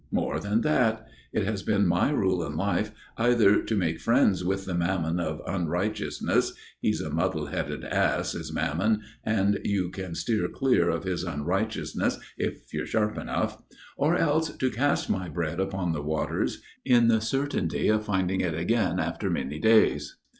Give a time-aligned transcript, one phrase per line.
[0.11, 1.07] More than that.
[1.31, 5.43] It has been my rule in life either to make friends with the Mammon of
[5.45, 11.23] Unrighteousness he's a muddle headed ass is Mammon, and you can steer clear of his
[11.23, 13.61] unrighteousness if you're sharp enough
[13.95, 18.55] or else to cast my bread upon the waters in the certainty of finding it
[18.55, 20.15] again after many days.